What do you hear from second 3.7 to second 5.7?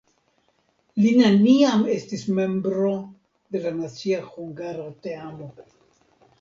nacia hungara teamo.